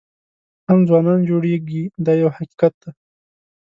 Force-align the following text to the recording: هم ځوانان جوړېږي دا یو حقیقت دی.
هم 0.67 0.79
ځوانان 0.87 1.19
جوړېږي 1.29 1.83
دا 2.05 2.13
یو 2.21 2.29
حقیقت 2.37 2.73
دی. 2.81 2.89